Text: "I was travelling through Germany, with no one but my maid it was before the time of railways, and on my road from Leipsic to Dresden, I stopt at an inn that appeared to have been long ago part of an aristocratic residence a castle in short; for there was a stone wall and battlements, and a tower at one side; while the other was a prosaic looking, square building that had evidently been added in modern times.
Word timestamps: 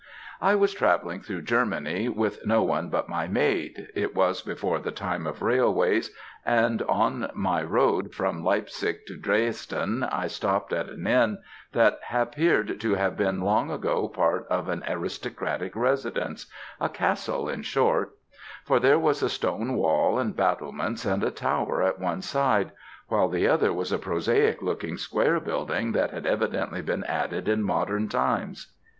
"I 0.41 0.55
was 0.55 0.73
travelling 0.73 1.21
through 1.21 1.43
Germany, 1.43 2.09
with 2.09 2.43
no 2.43 2.63
one 2.63 2.89
but 2.89 3.07
my 3.07 3.27
maid 3.27 3.89
it 3.93 4.15
was 4.15 4.41
before 4.41 4.79
the 4.79 4.89
time 4.89 5.27
of 5.27 5.43
railways, 5.43 6.09
and 6.43 6.81
on 6.89 7.29
my 7.35 7.61
road 7.61 8.11
from 8.11 8.43
Leipsic 8.43 9.05
to 9.05 9.15
Dresden, 9.15 10.01
I 10.01 10.25
stopt 10.25 10.73
at 10.73 10.89
an 10.89 11.05
inn 11.05 11.37
that 11.73 11.99
appeared 12.11 12.79
to 12.81 12.95
have 12.95 13.15
been 13.15 13.41
long 13.41 13.69
ago 13.69 14.07
part 14.07 14.47
of 14.49 14.69
an 14.69 14.83
aristocratic 14.87 15.75
residence 15.75 16.47
a 16.79 16.89
castle 16.89 17.47
in 17.47 17.61
short; 17.61 18.17
for 18.65 18.79
there 18.79 18.97
was 18.97 19.21
a 19.21 19.29
stone 19.29 19.75
wall 19.75 20.17
and 20.17 20.35
battlements, 20.35 21.05
and 21.05 21.23
a 21.23 21.29
tower 21.29 21.83
at 21.83 21.99
one 21.99 22.23
side; 22.23 22.71
while 23.09 23.29
the 23.29 23.47
other 23.47 23.71
was 23.71 23.91
a 23.91 23.99
prosaic 23.99 24.63
looking, 24.63 24.97
square 24.97 25.39
building 25.39 25.91
that 25.91 26.09
had 26.09 26.25
evidently 26.25 26.81
been 26.81 27.03
added 27.03 27.47
in 27.47 27.61
modern 27.61 28.09
times. 28.09 28.73